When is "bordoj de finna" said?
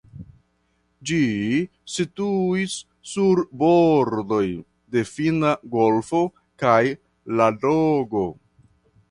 3.65-5.53